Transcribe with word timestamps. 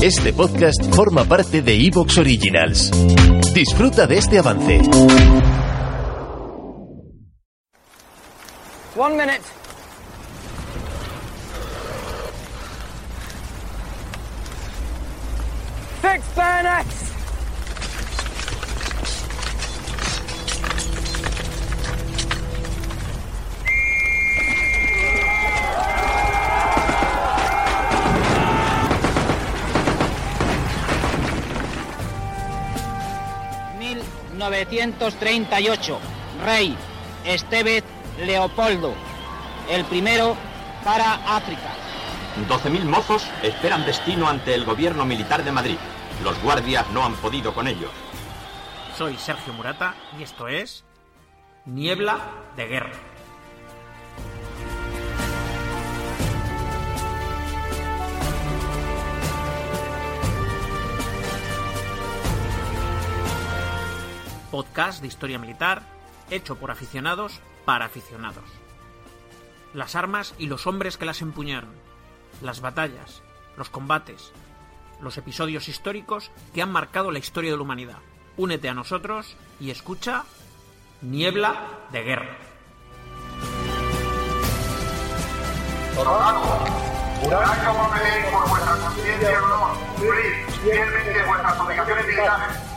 Este 0.00 0.32
podcast 0.32 0.94
forma 0.94 1.24
parte 1.24 1.60
de 1.60 1.74
Evox 1.74 2.18
Originals. 2.18 2.90
Disfruta 3.52 4.06
de 4.06 4.18
este 4.18 4.38
avance. 4.38 4.78
One 8.96 9.16
minute. 9.16 9.42
Fix 16.00 16.22
bayonets! 16.36 17.17
...1938... 34.66 35.98
Rey 36.44 36.76
Estevez 37.24 37.84
Leopoldo... 38.24 38.94
...el 39.70 39.84
primero 39.84 40.36
para 40.84 41.14
África. 41.36 41.74
12.000 42.48 42.84
mozos 42.84 43.26
esperan 43.42 43.84
destino 43.84 44.28
ante 44.28 44.54
el 44.54 44.64
gobierno 44.64 45.04
militar 45.04 45.44
de 45.44 45.52
Madrid. 45.52 45.78
Los 46.22 46.40
guardias 46.42 46.88
no 46.90 47.04
han 47.04 47.14
podido 47.14 47.52
con 47.52 47.66
ellos. 47.66 47.90
Soy 48.96 49.16
Sergio 49.16 49.52
Murata 49.52 49.94
y 50.18 50.22
esto 50.22 50.48
es 50.48 50.84
Niebla 51.64 52.18
de 52.56 52.66
Guerra. 52.66 52.92
Podcast 64.58 65.00
de 65.02 65.06
historia 65.06 65.38
militar 65.38 65.82
hecho 66.30 66.56
por 66.56 66.72
aficionados 66.72 67.38
para 67.64 67.84
aficionados. 67.84 68.42
Las 69.72 69.94
armas 69.94 70.34
y 70.36 70.48
los 70.48 70.66
hombres 70.66 70.96
que 70.96 71.04
las 71.04 71.22
empuñaron, 71.22 71.70
las 72.42 72.60
batallas, 72.60 73.22
los 73.56 73.70
combates, 73.70 74.32
los 75.00 75.16
episodios 75.16 75.68
históricos 75.68 76.32
que 76.52 76.60
han 76.60 76.72
marcado 76.72 77.12
la 77.12 77.20
historia 77.20 77.52
de 77.52 77.56
la 77.56 77.62
humanidad. 77.62 77.98
Únete 78.36 78.68
a 78.68 78.74
nosotros 78.74 79.36
y 79.60 79.70
escucha 79.70 80.24
Niebla 81.02 81.54
de 81.92 82.02
Guerra. 82.02 82.36
Por 85.94 86.08
vuestra 88.48 88.76
conciencia 88.76 89.40
vuestras 91.28 91.60
obligaciones 91.60 92.06
militares, 92.06 92.67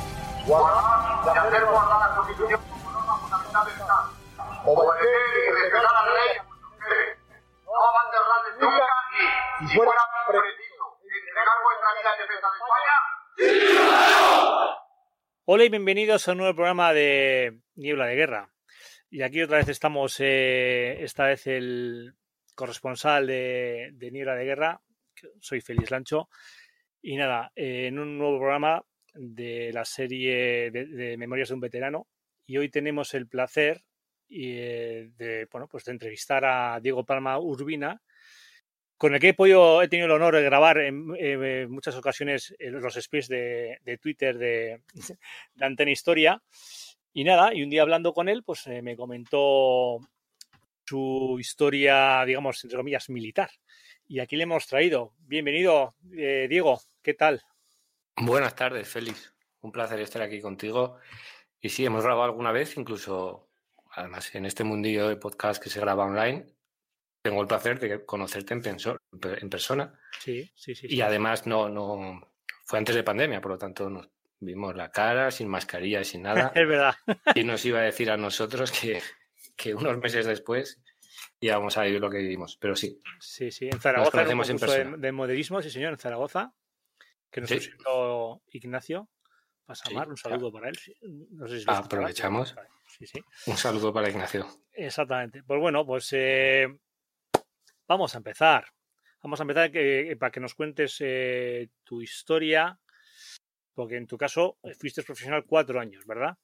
Hola 15.45 15.63
y 15.63 15.69
bienvenidos 15.69 16.27
a 16.27 16.31
un 16.31 16.37
nuevo 16.39 16.55
programa 16.55 16.91
de 16.93 17.59
Niebla 17.75 18.05
de 18.07 18.15
Guerra. 18.15 18.49
Y 19.11 19.21
aquí 19.21 19.43
otra 19.43 19.57
vez 19.57 19.69
estamos, 19.69 20.19
eh, 20.19 21.03
esta 21.03 21.25
vez 21.25 21.45
el 21.45 22.15
corresponsal 22.55 23.27
de, 23.27 23.93
Niebla 24.11 24.33
de 24.35 24.45
Guerra, 24.45 24.81
soy 25.39 25.61
Félix 25.61 25.91
Lancho. 25.91 26.29
Y 27.01 27.15
nada, 27.15 27.51
eh, 27.55 27.87
en 27.87 27.99
un 27.99 28.17
nuevo 28.17 28.39
programa 28.39 28.83
de 29.13 29.71
la 29.73 29.85
serie 29.85 30.71
de, 30.71 31.15
Memorias 31.17 31.49
de 31.49 31.55
un 31.55 31.61
Veterano. 31.61 32.07
Y 32.45 32.57
hoy 32.57 32.69
tenemos 32.69 33.13
el 33.13 33.27
placer 33.27 33.83
eh, 34.29 35.09
de, 35.17 35.47
bueno, 35.51 35.67
pues 35.67 35.85
de 35.85 35.91
entrevistar 35.91 36.45
a 36.45 36.79
Diego 36.81 37.05
Palma 37.05 37.39
Urbina, 37.39 38.01
con 38.97 39.15
el 39.15 39.19
que 39.19 39.29
he, 39.29 39.33
podido, 39.33 39.81
he 39.81 39.87
tenido 39.87 40.05
el 40.05 40.11
honor 40.11 40.35
de 40.35 40.43
grabar 40.43 40.77
en, 40.77 41.07
en 41.17 41.71
muchas 41.71 41.95
ocasiones 41.95 42.53
los 42.59 42.93
speeds 42.93 43.27
de, 43.27 43.99
Twitter 43.99 44.37
de, 44.37 44.83
de, 45.55 45.65
Antena 45.65 45.91
Historia. 45.91 46.41
Y 47.13 47.23
nada, 47.23 47.53
y 47.53 47.63
un 47.63 47.69
día 47.69 47.81
hablando 47.81 48.13
con 48.13 48.29
él, 48.29 48.43
pues 48.43 48.67
eh, 48.67 48.81
me 48.81 48.95
comentó 48.95 49.97
su 50.85 51.37
historia, 51.39 52.23
digamos, 52.25 52.63
entre 52.63 52.77
comillas, 52.77 53.09
militar. 53.09 53.49
Y 54.07 54.19
aquí 54.19 54.35
le 54.35 54.43
hemos 54.43 54.67
traído. 54.67 55.13
Bienvenido, 55.19 55.95
eh, 56.13 56.47
Diego, 56.49 56.81
¿qué 57.01 57.13
tal? 57.13 57.41
Buenas 58.17 58.55
tardes, 58.55 58.87
Félix. 58.87 59.33
Un 59.61 59.71
placer 59.71 59.99
estar 59.99 60.21
aquí 60.21 60.41
contigo. 60.41 60.97
Y 61.59 61.69
sí, 61.69 61.85
hemos 61.85 62.03
grabado 62.03 62.25
alguna 62.25 62.51
vez, 62.51 62.77
incluso, 62.77 63.49
además, 63.91 64.33
en 64.35 64.45
este 64.45 64.63
mundillo 64.63 65.07
de 65.07 65.15
podcast 65.15 65.61
que 65.61 65.69
se 65.69 65.79
graba 65.79 66.05
online, 66.05 66.45
tengo 67.21 67.41
el 67.41 67.47
placer 67.47 67.79
de 67.79 68.05
conocerte 68.05 68.53
en, 68.53 68.61
en 68.63 69.49
persona. 69.49 69.93
Sí, 70.19 70.51
sí, 70.55 70.75
sí. 70.75 70.87
Y 70.87 70.95
sí. 70.95 71.01
además 71.01 71.45
no, 71.45 71.69
no 71.69 72.33
fue 72.65 72.79
antes 72.79 72.95
de 72.95 73.03
pandemia, 73.03 73.41
por 73.41 73.51
lo 73.51 73.57
tanto 73.57 73.89
nos 73.89 74.09
vimos 74.39 74.75
la 74.75 74.91
cara, 74.91 75.29
sin 75.29 75.47
mascarilla, 75.47 76.03
sin 76.03 76.23
nada. 76.23 76.51
es 76.55 76.67
verdad. 76.67 76.95
y 77.35 77.43
nos 77.43 77.63
iba 77.65 77.79
a 77.79 77.83
decir 77.83 78.09
a 78.09 78.17
nosotros 78.17 78.71
que, 78.71 79.01
que 79.55 79.75
unos 79.75 79.97
meses 79.99 80.25
después 80.25 80.81
íbamos 81.39 81.77
a 81.77 81.83
vivir 81.83 82.01
lo 82.01 82.09
que 82.09 82.17
vivimos. 82.17 82.57
Pero 82.57 82.75
sí. 82.75 82.99
Sí, 83.19 83.51
sí. 83.51 83.67
En 83.71 83.79
Zaragoza 83.79 84.23
nos 84.23 84.49
en, 84.49 84.57
en 84.57 84.91
de, 84.91 84.97
de, 84.97 85.11
modernismo, 85.11 85.61
sí, 85.61 85.69
señor, 85.69 85.93
en 85.93 85.99
Zaragoza, 85.99 86.53
que 87.31 87.41
nos 87.41 87.49
Sí. 87.49 87.71
Ignacio 88.51 89.09
Pasamar. 89.65 90.05
Sí, 90.05 90.09
un 90.11 90.17
saludo 90.17 90.51
para 90.51 90.69
él. 90.69 90.77
No 91.31 91.47
sé 91.47 91.59
si 91.59 91.65
aprovechamos. 91.67 92.55
Sí. 92.87 93.23
Un 93.47 93.57
saludo 93.57 93.93
para 93.93 94.09
Ignacio. 94.09 94.45
Exactamente. 94.73 95.43
Pues 95.43 95.59
bueno, 95.59 95.85
pues 95.85 96.09
eh, 96.11 96.67
vamos 97.87 98.13
a 98.13 98.17
empezar. 98.17 98.65
Vamos 99.23 99.39
a 99.39 99.43
empezar 99.43 99.71
que, 99.71 100.17
para 100.19 100.31
que 100.31 100.39
nos 100.39 100.55
cuentes 100.55 100.97
eh, 100.99 101.69
tu 101.83 102.01
historia, 102.01 102.77
porque 103.73 103.97
en 103.97 104.07
tu 104.07 104.17
caso 104.17 104.57
eh, 104.63 104.73
fuiste 104.73 105.03
profesional 105.03 105.45
cuatro 105.45 105.79
años, 105.79 106.05
¿verdad? 106.05 106.37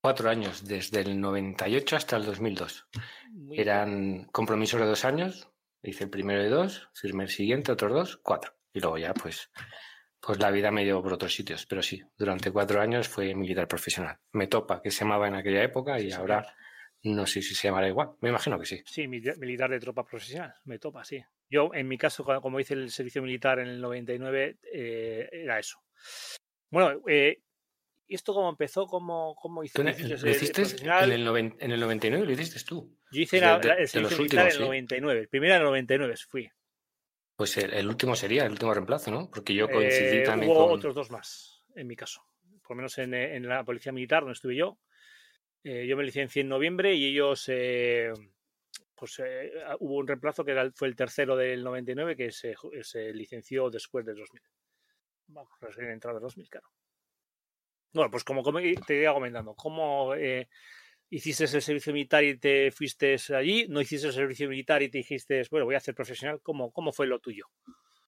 Cuatro 0.00 0.30
años, 0.30 0.66
desde 0.66 1.00
el 1.00 1.20
98 1.20 1.96
hasta 1.96 2.16
el 2.16 2.24
2002. 2.24 2.88
Muy 3.32 3.58
Eran 3.58 4.24
compromisos 4.26 4.80
de 4.80 4.86
dos 4.86 5.04
años. 5.04 5.48
Hice 5.82 6.04
el 6.04 6.10
primero 6.10 6.42
de 6.42 6.48
dos, 6.48 6.88
firmé 6.94 7.24
el 7.24 7.30
siguiente, 7.30 7.72
otros 7.72 7.92
dos, 7.92 8.16
cuatro. 8.16 8.54
Y 8.72 8.80
luego 8.80 8.98
ya, 8.98 9.12
pues, 9.14 9.50
pues 10.20 10.38
la 10.38 10.50
vida 10.50 10.70
me 10.70 10.84
llevó 10.84 11.02
por 11.02 11.12
otros 11.12 11.34
sitios. 11.34 11.66
Pero 11.66 11.82
sí, 11.82 12.02
durante 12.16 12.50
cuatro 12.50 12.80
años 12.80 13.08
fue 13.08 13.34
militar 13.34 13.66
profesional. 13.68 14.18
Me 14.32 14.46
topa, 14.46 14.80
que 14.82 14.90
se 14.90 15.00
llamaba 15.04 15.28
en 15.28 15.34
aquella 15.36 15.62
época, 15.62 15.98
y 16.00 16.10
Sí, 16.10 16.12
ahora 16.12 16.46
no 17.04 17.26
sé 17.26 17.42
si 17.42 17.54
se 17.54 17.68
llamará 17.68 17.88
igual. 17.88 18.10
Me 18.20 18.28
imagino 18.30 18.58
que 18.58 18.66
sí. 18.66 18.82
Sí, 18.84 19.06
mili- 19.06 19.36
militar 19.38 19.70
de 19.70 19.78
tropa 19.80 20.04
profesional, 20.04 20.54
me 20.64 20.78
topa, 20.78 21.04
sí. 21.04 21.22
Yo, 21.48 21.70
en 21.72 21.88
mi 21.88 21.96
caso, 21.96 22.24
como 22.42 22.60
hice 22.60 22.74
el 22.74 22.90
servicio 22.90 23.22
militar 23.22 23.58
en 23.60 23.68
el 23.68 23.80
99, 23.80 24.58
eh, 24.72 25.28
era 25.32 25.58
eso. 25.58 25.78
Bueno, 26.70 27.00
eh, 27.06 27.40
¿y 28.06 28.14
esto 28.14 28.34
cómo 28.34 28.50
empezó? 28.50 28.86
¿Cómo, 28.86 29.34
cómo 29.36 29.62
hice- 29.64 29.74
¿Tú 29.74 29.82
en, 29.82 29.88
hiciste 29.88 30.16
lo 30.18 30.30
hiciste 30.30 30.62
en 31.04 31.12
el, 31.12 31.24
noven- 31.24 31.56
en 31.60 31.70
el 31.70 31.80
99? 31.80 32.26
¿Lo 32.26 32.32
hiciste 32.32 32.60
tú? 32.66 32.94
Yo 33.10 33.20
hice 33.22 33.36
de- 33.36 33.42
la- 33.46 33.58
de- 33.58 33.68
la- 33.68 33.74
el 33.74 33.88
servicio 33.88 34.18
militar 34.18 34.40
en 34.40 34.46
el 34.46 34.52
últimos, 34.52 34.58
sí. 34.58 34.64
99. 34.66 35.20
El 35.20 35.28
primero 35.28 35.54
en 35.54 35.60
el 35.60 35.66
99 35.66 36.14
fui. 36.28 36.50
Pues 37.38 37.56
el, 37.56 37.72
el 37.72 37.86
último 37.86 38.16
sería 38.16 38.44
el 38.44 38.50
último 38.50 38.74
reemplazo, 38.74 39.12
¿no? 39.12 39.30
Porque 39.30 39.54
yo 39.54 39.70
coincidí 39.70 40.18
Eh, 40.18 40.22
también 40.24 40.50
hubo 40.50 40.66
con... 40.66 40.76
otros 40.76 40.92
dos 40.92 41.08
más, 41.12 41.62
en 41.76 41.86
mi 41.86 41.94
caso. 41.94 42.20
Por 42.62 42.70
lo 42.70 42.78
menos 42.78 42.98
en, 42.98 43.14
en 43.14 43.48
la 43.48 43.62
Policía 43.62 43.92
Militar, 43.92 44.22
donde 44.22 44.32
estuve 44.32 44.56
yo. 44.56 44.76
Eh, 45.62 45.86
yo 45.86 45.96
me 45.96 46.02
licencié 46.02 46.42
en 46.42 46.48
noviembre 46.48 46.96
y 46.96 47.06
ellos, 47.06 47.44
eh, 47.46 48.12
pues 48.92 49.22
eh, 49.24 49.52
hubo 49.78 49.98
un 49.98 50.08
reemplazo 50.08 50.44
que 50.44 50.50
era 50.50 50.68
fue 50.72 50.88
el 50.88 50.96
tercero 50.96 51.36
del 51.36 51.62
99 51.62 52.16
que 52.16 52.32
se, 52.32 52.56
licenció 53.14 53.70
después 53.70 54.04
del 54.04 54.16
2000. 54.16 54.42
Vamos, 55.28 55.52
recién 55.60 55.90
entrado 55.90 56.16
del 56.16 56.22
2000, 56.24 56.50
claro. 56.50 56.66
Bueno, 57.92 58.10
pues 58.10 58.24
como, 58.24 58.42
como 58.42 58.58
te 58.84 59.00
iba 59.00 59.14
comentando, 59.14 59.54
¿cómo 59.54 60.12
eh, 60.16 60.48
hiciste 61.10 61.44
el 61.44 61.62
servicio 61.62 61.92
militar 61.92 62.24
y 62.24 62.38
te 62.38 62.70
fuiste 62.70 63.16
allí? 63.34 63.66
¿No 63.68 63.80
hiciste 63.80 64.08
el 64.08 64.12
servicio 64.12 64.48
militar 64.48 64.82
y 64.82 64.90
te 64.90 64.98
dijiste, 64.98 65.42
bueno, 65.50 65.66
voy 65.66 65.74
a 65.74 65.78
hacer 65.78 65.94
profesional? 65.94 66.40
¿Cómo, 66.42 66.70
cómo 66.72 66.92
fue 66.92 67.06
lo 67.06 67.18
tuyo? 67.18 67.46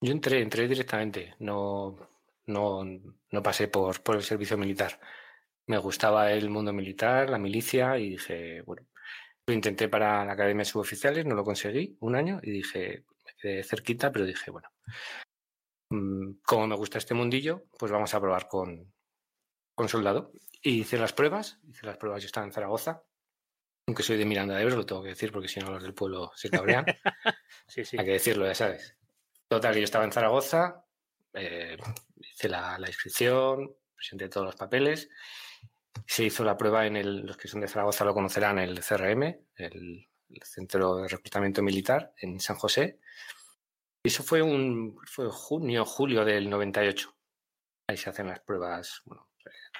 Yo 0.01 0.11
entré, 0.11 0.41
entré 0.41 0.67
directamente, 0.67 1.35
no, 1.39 1.97
no, 2.47 2.83
no 2.83 3.43
pasé 3.43 3.67
por, 3.67 4.01
por 4.01 4.15
el 4.15 4.23
servicio 4.23 4.57
militar. 4.57 4.99
Me 5.67 5.77
gustaba 5.77 6.31
el 6.31 6.49
mundo 6.49 6.73
militar, 6.73 7.29
la 7.29 7.37
milicia, 7.37 7.97
y 7.99 8.09
dije, 8.09 8.61
bueno, 8.61 8.87
lo 9.45 9.53
intenté 9.53 9.89
para 9.89 10.25
la 10.25 10.33
Academia 10.33 10.61
de 10.61 10.65
Suboficiales, 10.65 11.25
no 11.25 11.35
lo 11.35 11.43
conseguí 11.43 11.97
un 11.99 12.15
año, 12.15 12.39
y 12.41 12.51
dije, 12.51 13.03
me 13.25 13.33
quedé 13.39 13.63
cerquita, 13.63 14.11
pero 14.11 14.25
dije, 14.25 14.49
bueno, 14.49 14.69
mm, 15.89 16.39
como 16.43 16.67
me 16.67 16.75
gusta 16.75 16.97
este 16.97 17.13
mundillo, 17.13 17.65
pues 17.77 17.91
vamos 17.91 18.13
a 18.13 18.19
probar 18.19 18.47
con, 18.47 18.91
con 19.75 19.87
soldado. 19.87 20.31
Y 20.61 20.81
hice 20.81 20.97
las 20.97 21.13
pruebas, 21.13 21.59
hice 21.67 21.85
las 21.85 21.97
pruebas, 21.97 22.21
yo 22.21 22.27
estaba 22.27 22.45
en 22.45 22.53
Zaragoza, 22.53 23.03
aunque 23.87 24.03
soy 24.03 24.17
de 24.17 24.25
Miranda 24.25 24.55
de 24.55 24.63
Ebro, 24.63 24.77
lo 24.77 24.85
tengo 24.85 25.01
que 25.01 25.09
decir 25.09 25.31
porque 25.31 25.47
si 25.47 25.59
no 25.59 25.71
los 25.71 25.83
del 25.83 25.93
pueblo 25.93 26.31
se 26.35 26.49
cabrean. 26.49 26.85
Sí, 27.67 27.85
sí. 27.85 27.97
Hay 27.97 28.03
que 28.03 28.11
decirlo, 28.11 28.45
ya 28.45 28.53
sabes. 28.53 28.97
Total, 29.47 29.73
yo 29.73 29.85
estaba 29.85 30.03
en 30.03 30.11
Zaragoza, 30.11 30.83
eh, 31.33 31.77
hice 32.17 32.49
la, 32.49 32.77
la, 32.77 32.87
inscripción, 32.87 33.73
presenté 33.95 34.27
todos 34.27 34.47
los 34.47 34.57
papeles. 34.57 35.09
Se 36.05 36.25
hizo 36.25 36.43
la 36.43 36.57
prueba 36.57 36.85
en 36.85 36.97
el, 36.97 37.25
los 37.25 37.37
que 37.37 37.47
son 37.47 37.61
de 37.61 37.69
Zaragoza 37.69 38.03
lo 38.03 38.13
conocerán, 38.13 38.59
el 38.59 38.81
CRM, 38.81 39.23
el, 39.55 40.05
el 40.29 40.43
Centro 40.43 40.97
de 40.97 41.07
Reclutamiento 41.07 41.61
Militar 41.61 42.13
en 42.17 42.41
San 42.41 42.57
José. 42.57 42.99
Eso 44.03 44.21
fue 44.21 44.41
un 44.41 44.99
fue 45.05 45.29
junio, 45.29 45.85
julio 45.85 46.25
del 46.25 46.49
98. 46.49 47.15
Ahí 47.87 47.95
se 47.95 48.09
hacen 48.09 48.27
las 48.27 48.41
pruebas, 48.41 49.01
bueno, 49.05 49.30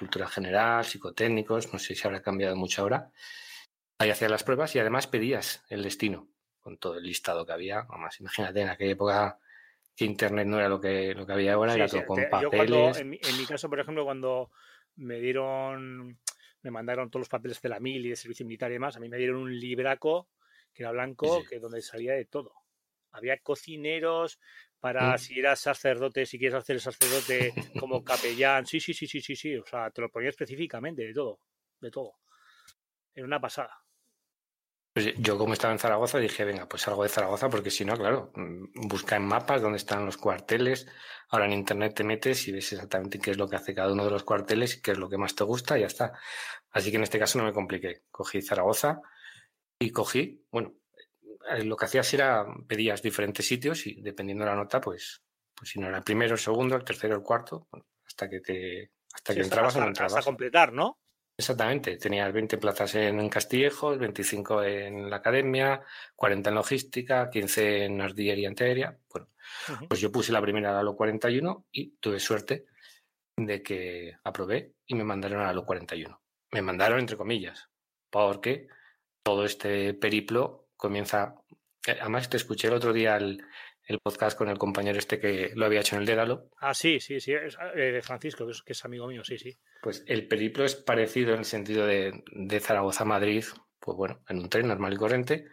cultura 0.02 0.26
general, 0.26 0.84
psicotécnicos, 0.84 1.72
no 1.72 1.78
sé 1.78 1.94
si 1.94 2.04
habrá 2.04 2.20
cambiado 2.20 2.56
mucho 2.56 2.82
ahora. 2.82 3.12
Ahí 3.98 4.10
hacías 4.10 4.32
las 4.32 4.42
pruebas 4.42 4.74
y 4.74 4.80
además 4.80 5.06
pedías 5.06 5.64
el 5.68 5.84
destino 5.84 6.28
con 6.60 6.76
todo 6.76 6.98
el 6.98 7.04
listado 7.04 7.46
que 7.46 7.52
había. 7.52 7.82
Vamos, 7.82 8.18
imagínate 8.18 8.62
en 8.62 8.68
aquella 8.68 8.90
época 8.90 9.38
que 9.94 10.04
internet 10.04 10.48
no 10.48 10.58
era 10.58 10.68
lo 10.68 10.80
que, 10.80 11.14
lo 11.14 11.24
que 11.24 11.32
había 11.34 11.52
ahora, 11.54 11.74
sí, 11.74 11.78
era 11.78 11.88
todo 11.88 12.00
sí, 12.00 12.06
con 12.06 12.16
te, 12.16 12.26
papeles. 12.26 12.50
Cuando, 12.56 12.98
en, 12.98 13.10
mi, 13.10 13.20
en, 13.22 13.38
mi, 13.38 13.46
caso, 13.46 13.70
por 13.70 13.78
ejemplo, 13.78 14.04
cuando 14.04 14.50
me 14.96 15.20
dieron, 15.20 16.18
me 16.62 16.70
mandaron 16.72 17.08
todos 17.08 17.20
los 17.20 17.28
papeles 17.28 17.62
de 17.62 17.68
la 17.68 17.78
mil 17.78 18.04
y 18.04 18.08
de 18.08 18.16
servicio 18.16 18.44
militar 18.44 18.72
y 18.72 18.74
demás, 18.74 18.96
a 18.96 19.00
mí 19.00 19.08
me 19.08 19.18
dieron 19.18 19.36
un 19.36 19.56
libraco 19.56 20.28
que 20.74 20.82
era 20.82 20.90
blanco, 20.90 21.42
sí. 21.42 21.46
que 21.48 21.60
donde 21.60 21.80
salía 21.80 22.14
de 22.14 22.24
todo. 22.24 22.54
Había 23.12 23.38
cocineros 23.38 24.40
para 24.82 25.16
si 25.16 25.38
eras 25.38 25.60
sacerdote, 25.60 26.26
si 26.26 26.40
quieres 26.40 26.56
hacer 26.56 26.74
el 26.74 26.82
sacerdote 26.82 27.54
como 27.78 28.02
capellán. 28.04 28.66
Sí, 28.66 28.80
sí, 28.80 28.92
sí, 28.92 29.06
sí, 29.06 29.20
sí, 29.20 29.36
sí. 29.36 29.56
O 29.56 29.64
sea, 29.64 29.90
te 29.90 30.00
lo 30.00 30.10
ponía 30.10 30.28
específicamente, 30.28 31.02
de 31.02 31.14
todo, 31.14 31.38
de 31.80 31.88
todo. 31.88 32.18
Era 33.14 33.24
una 33.24 33.40
pasada. 33.40 33.80
Pues 34.92 35.14
yo 35.18 35.38
como 35.38 35.52
estaba 35.52 35.72
en 35.72 35.78
Zaragoza 35.78 36.18
dije, 36.18 36.44
venga, 36.44 36.68
pues 36.68 36.82
salgo 36.82 37.04
de 37.04 37.10
Zaragoza 37.10 37.48
porque 37.48 37.70
si 37.70 37.84
no, 37.84 37.96
claro, 37.96 38.32
mm, 38.34 38.88
busca 38.88 39.14
en 39.14 39.24
mapas 39.24 39.62
dónde 39.62 39.76
están 39.76 40.04
los 40.04 40.16
cuarteles. 40.16 40.88
Ahora 41.28 41.46
en 41.46 41.52
internet 41.52 41.94
te 41.94 42.02
metes 42.02 42.48
y 42.48 42.52
ves 42.52 42.72
exactamente 42.72 43.20
qué 43.20 43.30
es 43.30 43.38
lo 43.38 43.48
que 43.48 43.54
hace 43.54 43.76
cada 43.76 43.92
uno 43.92 44.04
de 44.04 44.10
los 44.10 44.24
cuarteles 44.24 44.78
y 44.78 44.82
qué 44.82 44.90
es 44.90 44.98
lo 44.98 45.08
que 45.08 45.16
más 45.16 45.36
te 45.36 45.44
gusta 45.44 45.78
y 45.78 45.82
ya 45.82 45.86
está. 45.86 46.12
Así 46.72 46.90
que 46.90 46.96
en 46.96 47.04
este 47.04 47.20
caso 47.20 47.38
no 47.38 47.44
me 47.44 47.52
compliqué. 47.52 48.02
Cogí 48.10 48.42
Zaragoza 48.42 49.00
y 49.78 49.90
cogí, 49.90 50.44
bueno, 50.50 50.72
eh, 50.72 50.81
lo 51.64 51.76
que 51.76 51.84
hacías 51.84 52.12
era 52.14 52.46
pedías 52.66 53.02
diferentes 53.02 53.46
sitios 53.46 53.86
y 53.86 54.00
dependiendo 54.00 54.44
de 54.44 54.50
la 54.50 54.56
nota, 54.56 54.80
pues, 54.80 55.22
pues 55.54 55.70
si 55.70 55.80
no 55.80 55.88
era 55.88 55.98
el 55.98 56.04
primero, 56.04 56.34
el 56.34 56.40
segundo, 56.40 56.76
el 56.76 56.84
tercero, 56.84 57.14
el 57.14 57.22
cuarto, 57.22 57.68
hasta 58.06 58.28
que 58.28 58.40
te 58.40 58.90
hasta 59.12 59.32
sí, 59.32 59.38
que 59.38 59.44
entrabas 59.44 59.68
hasta, 59.68 59.78
o 59.78 59.82
no 59.82 59.88
entrabas. 59.88 60.12
Hasta 60.14 60.24
completar, 60.24 60.72
¿no? 60.72 60.98
Exactamente, 61.36 61.96
tenías 61.96 62.32
20 62.32 62.58
plazas 62.58 62.94
en, 62.94 63.18
en 63.18 63.28
Castillejos, 63.28 63.98
25 63.98 64.62
en 64.62 65.10
la 65.10 65.16
academia, 65.16 65.82
40 66.14 66.50
en 66.50 66.54
logística, 66.54 67.30
15 67.30 67.84
en 67.84 68.00
artillería 68.00 68.48
antiaérea. 68.48 68.98
Bueno, 69.10 69.28
uh 69.68 69.72
-huh. 69.72 69.88
pues 69.88 70.00
yo 70.00 70.12
puse 70.12 70.32
la 70.32 70.42
primera 70.42 70.78
a 70.78 70.82
lo 70.82 70.94
41 70.94 71.66
y 71.72 71.96
tuve 71.96 72.20
suerte 72.20 72.66
de 73.36 73.62
que 73.62 74.16
aprobé 74.24 74.74
y 74.86 74.94
me 74.94 75.04
mandaron 75.04 75.40
a 75.40 75.52
lo 75.52 75.64
41. 75.64 76.20
Me 76.52 76.62
mandaron 76.62 77.00
entre 77.00 77.16
comillas, 77.16 77.70
porque 78.10 78.68
todo 79.22 79.44
este 79.44 79.94
periplo 79.94 80.61
comienza. 80.82 81.36
eh, 81.86 81.96
Además, 82.00 82.28
te 82.28 82.36
escuché 82.36 82.68
el 82.68 82.74
otro 82.74 82.92
día 82.92 83.16
el, 83.16 83.40
el 83.84 83.98
podcast 84.00 84.36
con 84.36 84.48
el 84.48 84.58
compañero 84.58 84.98
este 84.98 85.18
que 85.20 85.52
lo 85.54 85.64
había 85.66 85.80
hecho 85.80 85.94
en 85.96 86.02
el 86.02 86.06
Dédalo. 86.06 86.50
Ah, 86.60 86.74
sí, 86.74 87.00
sí, 87.00 87.20
sí, 87.20 87.32
es 87.32 87.56
eh, 87.74 87.92
de 87.92 88.02
Francisco, 88.02 88.44
que 88.44 88.52
es, 88.52 88.62
que 88.62 88.72
es, 88.72 88.84
amigo 88.84 89.06
mío, 89.06 89.22
sí, 89.24 89.38
sí. 89.38 89.56
Pues 89.80 90.04
el 90.06 90.26
periplo 90.28 90.64
es 90.64 90.74
parecido 90.74 91.32
en 91.32 91.38
el 91.40 91.44
sentido 91.44 91.86
de, 91.86 92.22
de 92.32 92.60
Zaragoza 92.60 93.04
a 93.04 93.06
Madrid, 93.06 93.44
pues 93.78 93.96
bueno, 93.96 94.22
en 94.28 94.38
un 94.38 94.48
tren 94.48 94.66
normal 94.68 94.92
y 94.92 94.96
corriente, 94.96 95.46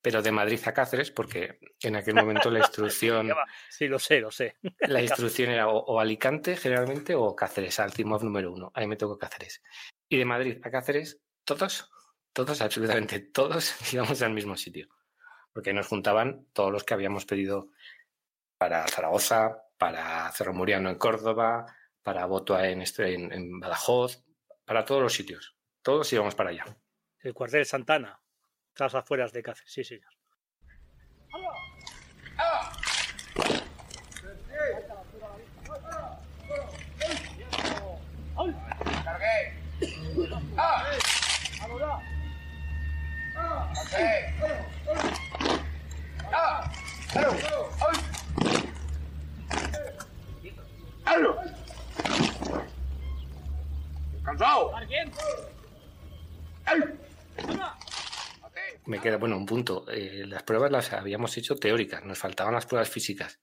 pero 0.00 0.20
de 0.20 0.32
Madrid 0.32 0.60
a 0.66 0.72
Cáceres, 0.74 1.10
porque 1.10 1.58
en 1.80 1.96
aquel 1.96 2.14
momento 2.14 2.50
la 2.50 2.58
instrucción. 2.66 3.30
sí, 3.70 3.88
lo 3.88 3.98
sé, 3.98 4.20
lo 4.20 4.30
sé. 4.30 4.56
la 4.80 5.00
instrucción 5.02 5.50
era 5.50 5.68
o, 5.68 5.78
o, 5.78 5.98
Alicante, 5.98 6.56
generalmente, 6.56 7.14
o 7.14 7.34
Cáceres, 7.34 7.80
al 7.80 7.92
CIMOV 7.92 8.22
número 8.22 8.52
uno. 8.52 8.70
Ahí 8.74 8.86
me 8.86 8.96
tocó 8.96 9.16
Cáceres. 9.18 9.62
Y 10.08 10.18
de 10.18 10.24
Madrid 10.26 10.58
a 10.62 10.70
Cáceres, 10.70 11.20
todos, 11.44 11.90
todos, 12.34 12.60
absolutamente 12.60 13.20
todos, 13.20 13.74
íbamos 13.94 14.20
al 14.20 14.34
mismo 14.34 14.56
sitio 14.56 14.88
porque 15.54 15.72
nos 15.72 15.86
juntaban 15.86 16.48
todos 16.52 16.72
los 16.72 16.84
que 16.84 16.94
habíamos 16.94 17.24
pedido 17.24 17.68
para 18.58 18.86
Zaragoza, 18.88 19.62
para 19.78 20.30
Cerro 20.32 20.52
Muriano 20.52 20.90
en 20.90 20.98
Córdoba, 20.98 21.64
para 22.02 22.26
Botua 22.26 22.68
en, 22.68 22.82
este, 22.82 23.14
en, 23.14 23.60
Badajoz, 23.60 24.24
para 24.64 24.84
todos 24.84 25.00
los 25.00 25.14
sitios. 25.14 25.56
Todos 25.80 26.12
íbamos 26.12 26.34
para 26.34 26.50
allá. 26.50 26.64
El 27.20 27.32
cuartel 27.32 27.64
Santana, 27.64 28.20
tras 28.72 28.96
afueras 28.96 29.32
de 29.32 29.42
Cáceres, 29.44 29.72
sí, 29.72 29.84
señor. 29.84 30.12
Queda, 59.04 59.18
bueno, 59.18 59.36
un 59.36 59.46
punto. 59.46 59.86
Eh, 59.90 60.24
las 60.26 60.42
pruebas 60.42 60.72
las 60.72 60.92
habíamos 60.92 61.36
hecho 61.36 61.56
teóricas, 61.56 62.04
nos 62.04 62.18
faltaban 62.18 62.54
las 62.54 62.66
pruebas 62.66 62.90
físicas. 62.90 63.40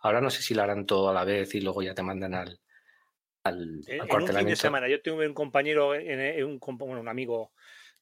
Ahora 0.00 0.20
no 0.20 0.28
sé 0.28 0.42
si 0.42 0.52
la 0.52 0.64
harán 0.64 0.84
todo 0.84 1.08
a 1.08 1.14
la 1.14 1.24
vez 1.24 1.54
y 1.54 1.60
luego 1.60 1.82
ya 1.82 1.94
te 1.94 2.02
mandan 2.02 2.34
al, 2.34 2.60
al, 3.44 3.80
al 3.86 3.86
en 3.86 4.02
un 4.02 4.26
fin 4.28 4.46
de 4.46 4.56
semana. 4.56 4.88
Yo 4.88 5.00
tengo 5.00 5.18
un 5.18 5.32
compañero, 5.32 5.94
en, 5.94 6.20
en 6.20 6.44
un, 6.44 6.58
bueno, 6.76 7.00
un 7.00 7.08
amigo 7.08 7.52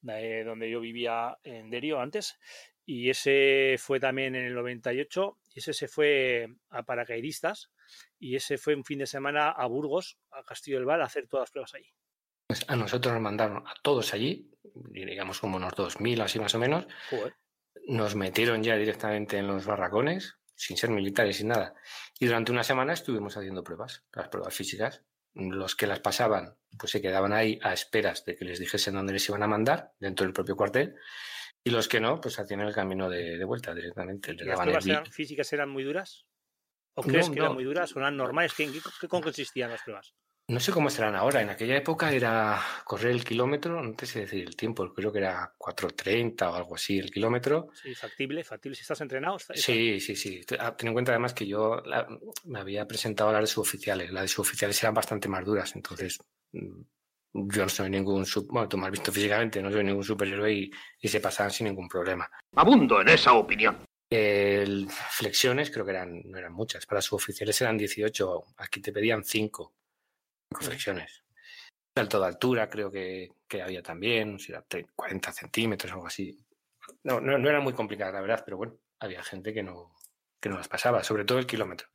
de 0.00 0.42
donde 0.42 0.70
yo 0.70 0.80
vivía 0.80 1.38
en 1.44 1.70
Derio 1.70 2.00
antes, 2.00 2.38
y 2.84 3.10
ese 3.10 3.76
fue 3.78 4.00
también 4.00 4.34
en 4.34 4.44
el 4.44 4.54
98, 4.54 5.38
y 5.54 5.58
ese 5.60 5.72
se 5.72 5.86
fue 5.86 6.48
a 6.70 6.82
paracaidistas, 6.82 7.70
y 8.18 8.34
ese 8.36 8.58
fue 8.58 8.74
un 8.74 8.84
fin 8.84 8.98
de 8.98 9.06
semana 9.06 9.50
a 9.50 9.66
Burgos, 9.66 10.18
a 10.30 10.42
Castillo 10.42 10.78
del 10.78 10.86
Val, 10.86 11.02
a 11.02 11.04
hacer 11.04 11.28
todas 11.28 11.44
las 11.44 11.50
pruebas 11.52 11.74
allí. 11.74 11.92
Pues 12.52 12.68
a 12.68 12.76
nosotros 12.76 13.14
nos 13.14 13.22
mandaron 13.22 13.66
a 13.66 13.72
todos 13.80 14.12
allí, 14.12 14.50
digamos 14.90 15.40
como 15.40 15.56
unos 15.56 15.72
2.000 15.72 16.22
así 16.22 16.38
más 16.38 16.54
o 16.54 16.58
menos. 16.58 16.86
Joder. 17.08 17.34
Nos 17.86 18.14
metieron 18.14 18.62
ya 18.62 18.76
directamente 18.76 19.38
en 19.38 19.46
los 19.46 19.64
barracones, 19.64 20.36
sin 20.54 20.76
ser 20.76 20.90
militares, 20.90 21.38
sin 21.38 21.48
nada. 21.48 21.72
Y 22.20 22.26
durante 22.26 22.52
una 22.52 22.62
semana 22.62 22.92
estuvimos 22.92 23.38
haciendo 23.38 23.64
pruebas, 23.64 24.04
las 24.12 24.28
pruebas 24.28 24.54
físicas. 24.54 25.02
Los 25.32 25.74
que 25.74 25.86
las 25.86 26.00
pasaban, 26.00 26.58
pues 26.78 26.92
se 26.92 27.00
quedaban 27.00 27.32
ahí 27.32 27.58
a 27.62 27.72
esperas 27.72 28.22
de 28.26 28.36
que 28.36 28.44
les 28.44 28.58
dijesen 28.58 28.96
dónde 28.96 29.14
les 29.14 29.26
iban 29.30 29.42
a 29.42 29.46
mandar, 29.46 29.94
dentro 29.98 30.26
del 30.26 30.34
propio 30.34 30.54
cuartel. 30.54 30.94
Y 31.64 31.70
los 31.70 31.88
que 31.88 32.00
no, 32.00 32.20
pues 32.20 32.38
hacían 32.38 32.60
el 32.60 32.74
camino 32.74 33.08
de, 33.08 33.38
de 33.38 33.44
vuelta 33.46 33.74
directamente. 33.74 34.32
¿Y 34.32 34.44
las 34.44 34.60
pruebas 34.60 34.86
eran, 34.86 35.06
físicas 35.06 35.50
eran 35.54 35.70
muy 35.70 35.84
duras? 35.84 36.26
¿O 36.96 37.02
crees 37.02 37.28
no, 37.28 37.32
que 37.32 37.38
no. 37.40 37.46
eran 37.46 37.54
muy 37.54 37.64
duras 37.64 37.96
o 37.96 37.98
eran 37.98 38.14
normales? 38.14 38.52
¿Qué, 38.52 38.70
qué, 38.70 38.80
qué 39.00 39.08
consistían 39.08 39.70
las 39.70 39.80
pruebas? 39.80 40.14
No 40.48 40.58
sé 40.58 40.72
cómo 40.72 40.90
serán 40.90 41.14
ahora. 41.14 41.40
En 41.40 41.50
aquella 41.50 41.76
época 41.76 42.12
era 42.12 42.60
correr 42.84 43.12
el 43.12 43.24
kilómetro, 43.24 43.80
no 43.82 43.94
te 43.94 44.06
sé 44.06 44.20
decir 44.20 44.44
el 44.44 44.56
tiempo, 44.56 44.92
creo 44.92 45.12
que 45.12 45.18
era 45.18 45.54
4.30 45.56 46.50
o 46.50 46.54
algo 46.54 46.74
así 46.74 46.98
el 46.98 47.10
kilómetro. 47.10 47.68
Sí, 47.80 47.94
factible, 47.94 48.42
factible. 48.42 48.74
Si 48.74 48.82
estás 48.82 49.00
entrenado. 49.00 49.36
Está, 49.36 49.54
sí, 49.54 50.00
sí, 50.00 50.16
sí. 50.16 50.40
Ah, 50.58 50.76
ten 50.76 50.88
en 50.88 50.94
cuenta 50.94 51.12
además 51.12 51.32
que 51.32 51.46
yo 51.46 51.80
la, 51.86 52.06
me 52.44 52.58
había 52.58 52.86
presentado 52.86 53.30
a 53.30 53.34
las 53.34 53.42
de 53.42 53.46
suboficiales. 53.46 54.10
Las 54.12 54.22
de 54.22 54.28
suboficiales 54.28 54.82
eran 54.82 54.94
bastante 54.94 55.28
más 55.28 55.44
duras, 55.44 55.74
entonces 55.76 56.18
mm, 56.52 56.82
yo 57.32 57.62
no 57.62 57.68
soy 57.68 57.88
ningún, 57.88 58.26
bueno, 58.48 58.68
tú 58.68 58.76
me 58.76 58.86
has 58.86 58.92
visto 58.92 59.12
físicamente, 59.12 59.62
no 59.62 59.70
soy 59.70 59.84
ningún 59.84 60.04
superhéroe 60.04 60.52
y, 60.52 60.70
y 61.00 61.08
se 61.08 61.20
pasaban 61.20 61.52
sin 61.52 61.68
ningún 61.68 61.88
problema. 61.88 62.28
Abundo 62.56 63.00
en 63.00 63.08
esa 63.08 63.32
opinión. 63.34 63.78
El, 64.10 64.88
flexiones 64.90 65.70
creo 65.70 65.86
que 65.86 65.92
eran, 65.92 66.20
no 66.26 66.36
eran 66.36 66.52
muchas, 66.52 66.84
para 66.84 67.00
suboficiales 67.00 67.58
eran 67.62 67.78
18, 67.78 68.44
aquí 68.58 68.82
te 68.82 68.92
pedían 68.92 69.24
5 69.24 69.72
flexiones. 70.60 71.24
Salto 71.94 72.20
de 72.20 72.26
altura 72.26 72.68
creo 72.68 72.90
que, 72.90 73.30
que 73.46 73.62
había 73.62 73.82
también, 73.82 74.38
si 74.38 74.52
era 74.52 74.64
40 74.96 75.32
centímetros 75.32 75.92
o 75.92 75.94
algo 75.96 76.06
así. 76.06 76.36
No, 77.04 77.20
no, 77.20 77.38
no 77.38 77.48
era 77.48 77.60
muy 77.60 77.72
complicada, 77.72 78.12
la 78.12 78.20
verdad, 78.20 78.42
pero 78.44 78.56
bueno, 78.56 78.78
había 78.98 79.22
gente 79.22 79.52
que 79.52 79.62
no, 79.62 79.94
que 80.40 80.48
no 80.48 80.56
las 80.56 80.68
pasaba, 80.68 81.04
sobre 81.04 81.24
todo 81.24 81.38
el 81.38 81.46
kilómetro. 81.46 81.88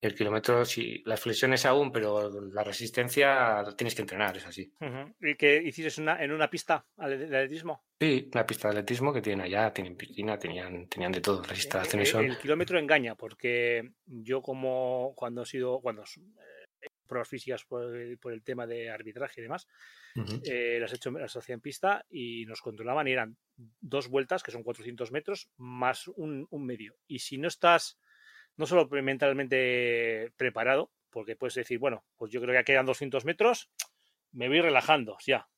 El 0.00 0.14
kilómetro, 0.14 0.66
sí, 0.66 1.02
las 1.06 1.20
flexiones 1.20 1.64
aún, 1.64 1.90
pero 1.90 2.30
la 2.52 2.62
resistencia 2.62 3.64
tienes 3.76 3.94
que 3.94 4.02
entrenar, 4.02 4.36
es 4.36 4.46
así. 4.46 4.70
Uh 4.80 4.84
-huh. 4.84 5.14
¿Y 5.18 5.34
que 5.34 5.62
hiciste 5.62 6.00
una, 6.00 6.22
en 6.22 6.30
una 6.30 6.50
pista 6.50 6.84
de 6.98 7.24
atletismo? 7.24 7.84
Sí, 7.98 8.28
una 8.34 8.44
pista 8.44 8.68
de 8.68 8.72
atletismo 8.72 9.14
que 9.14 9.22
tienen 9.22 9.46
allá, 9.46 9.72
tienen 9.72 9.96
piscina, 9.96 10.38
tenían, 10.38 10.88
tenían 10.88 11.10
de 11.10 11.22
todo. 11.22 11.40
Las 11.42 11.56
instalaciones 11.56 12.08
el, 12.08 12.12
son... 12.12 12.24
el 12.26 12.38
kilómetro 12.38 12.78
engaña, 12.78 13.14
porque 13.14 13.92
yo 14.04 14.42
como 14.42 15.14
cuando 15.16 15.42
he 15.42 15.46
sido, 15.46 15.80
cuando 15.80 16.02
eh, 16.02 16.06
pruebas 17.06 17.28
físicas 17.28 17.64
por 17.64 17.94
el, 17.94 18.18
por 18.18 18.32
el, 18.32 18.42
tema 18.42 18.66
de 18.66 18.90
arbitraje 18.90 19.40
y 19.40 19.42
demás, 19.42 19.66
uh 20.16 20.20
-huh. 20.20 20.40
eh, 20.44 20.78
las, 20.80 20.92
he 20.92 20.96
hecho, 20.96 21.10
las 21.10 21.36
hacía 21.36 21.54
en 21.54 21.60
pista 21.60 22.04
y 22.10 22.44
nos 22.46 22.60
controlaban 22.60 23.06
y 23.08 23.12
eran 23.12 23.36
dos 23.80 24.08
vueltas, 24.08 24.42
que 24.42 24.50
son 24.50 24.62
400 24.62 25.12
metros, 25.12 25.50
más 25.56 26.08
un, 26.08 26.46
un 26.50 26.66
medio. 26.66 26.96
Y 27.06 27.20
si 27.20 27.38
no 27.38 27.48
estás 27.48 27.98
no 28.56 28.66
solo 28.66 28.88
mentalmente 29.02 30.32
preparado, 30.36 30.92
porque 31.10 31.36
puedes 31.36 31.54
decir, 31.54 31.78
bueno, 31.78 32.04
pues 32.16 32.32
yo 32.32 32.40
creo 32.40 32.56
que 32.56 32.64
quedan 32.64 32.86
200 32.86 33.24
metros, 33.24 33.70
me 34.32 34.48
voy 34.48 34.60
relajando, 34.60 35.16
ya. 35.24 35.48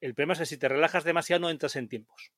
El 0.00 0.14
problema 0.14 0.32
es 0.34 0.40
que 0.40 0.46
si 0.46 0.58
te 0.58 0.68
relajas 0.68 1.04
demasiado 1.04 1.40
no 1.40 1.50
entras 1.50 1.76
en 1.76 1.88
tiempos. 1.88 2.32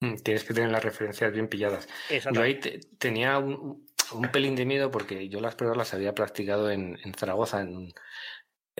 Mm, 0.00 0.16
tienes 0.16 0.44
que 0.44 0.54
tener 0.54 0.70
las 0.70 0.84
referencias 0.84 1.32
bien 1.32 1.48
pilladas. 1.48 1.88
Yo 2.32 2.42
ahí 2.42 2.60
tenía 2.98 3.38
un, 3.38 3.86
pelín 4.32 4.54
de 4.56 4.64
miedo 4.64 4.90
porque 4.90 5.28
yo 5.28 5.40
las 5.40 5.54
pruebas 5.54 5.76
las 5.76 5.94
había 5.94 6.14
practicado 6.14 6.70
en, 6.70 6.98
Zaragoza, 7.16 7.60
en, 7.60 7.92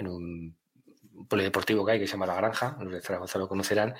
un 0.06 0.56
polideportivo 1.28 1.84
que 1.84 1.92
hay 1.92 1.98
que 1.98 2.06
se 2.06 2.12
llama 2.12 2.26
La 2.26 2.36
Granja, 2.36 2.76
los 2.80 2.92
de 2.92 3.00
Zaragoza 3.00 3.38
lo 3.38 3.48
conocerán, 3.48 3.94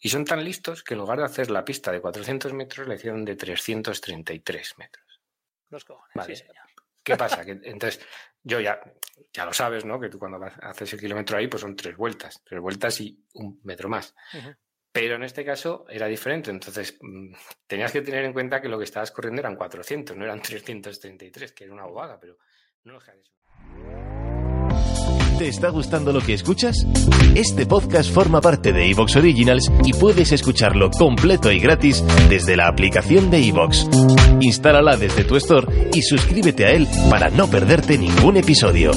y 0.00 0.08
son 0.08 0.24
tan 0.24 0.42
listos 0.44 0.82
que 0.82 0.94
en 0.94 1.00
lugar 1.00 1.18
de 1.18 1.24
hacer 1.24 1.50
la 1.50 1.64
pista 1.64 1.92
de 1.92 2.00
400 2.00 2.52
metros, 2.52 2.88
la 2.88 2.94
hicieron 2.94 3.24
de 3.24 3.36
333 3.36 4.78
metros. 4.78 5.20
Los 5.70 5.84
cojones, 5.84 6.44
¿Qué 7.02 7.16
pasa? 7.16 7.44
Que, 7.44 7.60
entonces, 7.64 8.00
yo 8.42 8.60
ya, 8.60 8.80
ya 9.32 9.44
lo 9.44 9.52
sabes, 9.52 9.84
¿no? 9.84 10.00
Que 10.00 10.08
tú 10.08 10.18
cuando 10.18 10.42
haces 10.42 10.92
el 10.94 11.00
kilómetro 11.00 11.36
ahí, 11.36 11.48
pues 11.48 11.60
son 11.60 11.76
tres 11.76 11.96
vueltas, 11.96 12.40
tres 12.44 12.60
vueltas 12.60 12.98
y 13.00 13.22
un 13.34 13.60
metro 13.62 13.90
más. 13.90 14.14
Pero 14.94 15.16
en 15.16 15.24
este 15.24 15.44
caso 15.44 15.84
era 15.88 16.06
diferente, 16.06 16.52
entonces 16.52 16.96
mm, 17.02 17.34
tenías 17.66 17.90
que 17.90 18.00
tener 18.00 18.24
en 18.24 18.32
cuenta 18.32 18.60
que 18.60 18.68
lo 18.68 18.78
que 18.78 18.84
estabas 18.84 19.10
corriendo 19.10 19.40
eran 19.40 19.56
400, 19.56 20.16
no 20.16 20.22
eran 20.22 20.40
333, 20.40 21.50
que 21.50 21.64
era 21.64 21.72
una 21.72 21.84
bobada, 21.84 22.20
pero 22.20 22.38
no 22.84 22.94
deja 22.94 23.12
de 23.12 23.22
eso. 23.22 23.32
¿Te 25.36 25.48
está 25.48 25.70
gustando 25.70 26.12
lo 26.12 26.20
que 26.20 26.34
escuchas? 26.34 26.86
Este 27.34 27.66
podcast 27.66 28.08
forma 28.12 28.40
parte 28.40 28.72
de 28.72 28.88
Evox 28.88 29.16
Originals 29.16 29.68
y 29.84 29.92
puedes 29.94 30.30
escucharlo 30.30 30.92
completo 30.92 31.50
y 31.50 31.58
gratis 31.58 32.04
desde 32.28 32.56
la 32.56 32.68
aplicación 32.68 33.32
de 33.32 33.48
Evox. 33.48 33.88
Instálala 34.40 34.96
desde 34.96 35.24
tu 35.24 35.34
store 35.34 35.90
y 35.92 36.02
suscríbete 36.02 36.66
a 36.66 36.70
él 36.70 36.86
para 37.10 37.30
no 37.30 37.50
perderte 37.50 37.98
ningún 37.98 38.36
episodio. 38.36 38.92